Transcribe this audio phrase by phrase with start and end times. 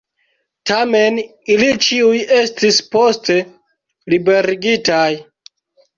[0.69, 1.19] Tamen,
[1.55, 3.37] ili ĉiuj estis poste
[4.15, 5.07] liberigitaj.